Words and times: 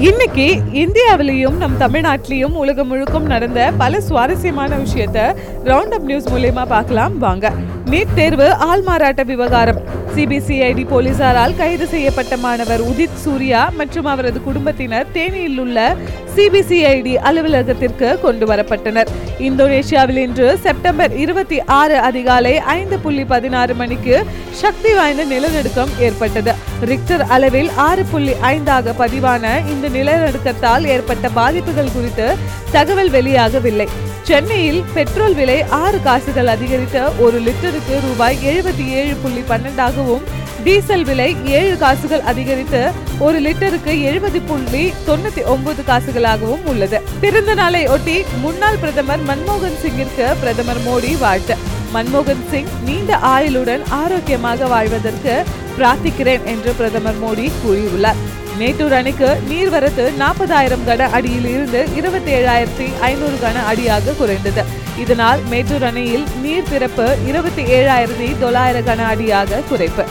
இன்னைக்கு 0.00 0.62
இந்தியாவிலையும் 0.72 1.56
நம் 1.56 1.80
தமிழ்நாட்டிலையும் 1.80 2.52
உலகம் 2.52 2.88
முழுக்கும் 2.88 3.26
நடந்த 3.26 3.72
பல 3.78 4.00
சுவாரஸ்யமான 4.00 4.76
விஷயத்த 4.76 5.36
ரவுண்ட் 5.64 5.88
அப் 5.88 6.02
நியூஸ் 6.02 6.28
மூலயமா 6.28 6.66
பார்க்கலாம். 6.66 7.18
வாங்க. 7.18 7.52
நீட் 7.84 8.14
தேர்வு 8.14 8.56
ஆள்மாறாட்ட 8.60 9.24
விவகாரம். 9.24 9.80
சிபிசிஐடி 10.18 10.84
போலீசாரால் 10.92 11.56
கைது 11.56 11.86
செய்யப்பட்ட 11.86 12.36
மாணவர் 12.44 12.80
உதித் 12.80 13.18
சூர்யா 13.24 13.60
மற்றும் 13.80 14.04
அவரது 14.04 14.42
குடும்பத்தினர் 14.46 15.06
தேனியில் 15.12 15.60
உள்ள 15.64 15.94
சிபிசிஐடி 16.36 17.14
அலுவலகத்திற்கு 17.28 18.08
கொண்டு 18.24 18.46
வரப்பட்டனர். 18.46 19.10
இந்தோனேஷியாவில் 19.48 20.20
இன்று 20.24 20.58
செப்டம்பர் 20.64 21.16
இருபத்தி 21.16 21.58
ஆறு 21.80 21.96
அதிகாலை 22.08 22.58
ஐந்து 22.58 22.98
புள்ளி 22.98 23.24
பதினாறு 23.24 23.74
மணிக்கு 23.74 24.24
சக்தி 24.50 24.92
வாய்ந்த 24.94 25.24
நிலநடுக்கம் 25.24 25.94
ஏற்பட்டது. 25.98 26.54
ரிக்டர் 26.92 27.24
அளவில் 27.36 27.70
ஆறு 27.88 28.04
புள்ளி 28.04 28.34
ஐந்தாக 28.52 28.96
பதிவான 28.98 29.44
இந்த 29.74 29.88
நிலநடுக்கத்தால் 29.88 30.86
ஏற்பட்ட 30.96 31.28
பாதிப்புகள் 31.28 31.96
குறித்து 31.96 32.28
தகவல் 32.70 33.10
வெளியாகவில்லை. 33.10 33.88
சென்னையில் 34.28 34.80
பெட்ரோல் 34.94 35.34
விலை 35.34 35.62
ஆறு 35.62 35.98
காசுகள் 36.02 36.46
அதிகரித்து 36.46 37.02
ஒரு 37.18 37.40
லிட்டருக்கு 37.40 37.94
ரூபாய் 38.06 38.36
எழுபத்தி 38.46 38.84
ஏழு 38.88 39.14
புள்ளி 39.14 39.42
பன்னெண்டாகவும் 39.50 40.24
டீசல் 40.64 41.04
விலை 41.04 41.36
ஏழு 41.44 41.76
காசுகள் 41.76 42.20
அதிகரித்து 42.20 42.90
ஒரு 43.18 43.38
லிட்டருக்கு 43.40 44.02
எழுபது 44.02 44.40
புள்ளி 44.40 44.92
தொண்ணூத்தி 45.06 45.44
ஒன்பது 45.44 45.82
காசுகளாகவும் 45.82 46.66
உள்ளது. 46.66 47.00
பிறந்த 47.20 47.54
நாளை 47.54 47.86
ஒட்டி 47.86 48.24
முன்னாள் 48.44 48.76
பிரதமர் 48.76 49.24
மன்மோகன் 49.30 49.80
சிங்கிற்கு 49.84 50.26
பிரதமர் 50.40 50.82
மோடி 50.88 51.18
வாழ்த்து. 51.18 51.56
மன்மோகன் 51.94 52.44
சிங் 52.50 52.72
நீண்ட 52.84 53.20
ஆயுளுடன் 53.34 53.84
ஆரோக்கியமாக 54.02 54.66
வாழ்வதற்கு 54.66 55.44
பிரார்த்திக்கிறேன் 55.78 56.44
என்று 56.44 56.72
பிரதமர் 56.72 57.22
மோடி 57.24 57.48
கூறியுள்ளார். 57.62 58.27
மேட்டூர் 58.58 58.94
அணைக்கு 58.98 59.28
நீர்வரத்து 59.48 60.04
நாற்பதாயிரம் 60.16 60.84
கன 60.86 61.06
அடியில் 61.16 61.46
இருந்து 61.46 61.80
இருபத்தி 61.96 62.30
ஏழாயிரத்தி 62.38 62.86
ஐநூறு 63.00 63.36
கன 63.42 63.62
அடியாக 63.70 64.14
குறைந்தது. 64.20 64.62
இதனால் 65.02 65.40
மேட்டூர் 65.50 65.86
அணையில் 65.90 66.24
நீர் 66.42 66.70
திறப்பு 66.70 67.06
இருபத்தி 67.26 67.62
ஏழாயிரத்தி 67.76 68.28
தொள்ளாயிரம் 68.40 68.84
கன 68.84 69.06
அடியாக 69.12 69.60
குறைப்பு. 69.70 70.04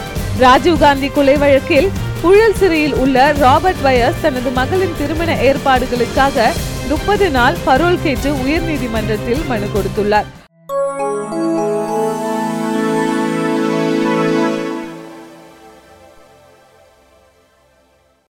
ராஜீவ்காந்தி 0.43 1.09
கொலை 1.11 1.37
வழக்கில் 1.37 1.89
புழல் 2.21 2.57
சிறையில் 2.59 2.93
உள்ள 2.93 3.31
ராபர்ட் 3.43 3.83
வயஸ் 3.83 4.21
தனது 4.21 4.49
மகளின் 4.49 4.97
திருமண 4.97 5.31
ஏற்பாடுகளுக்காக 5.49 6.47
முப்பது 6.87 7.29
நாள் 7.29 7.61
பரோல் 7.65 8.03
கேட்டு 8.03 8.31
உயர்நீதிமன்றத்தில் 8.45 9.45
மனு 9.47 9.69
கொடுத்துள்ளார். 9.75 10.29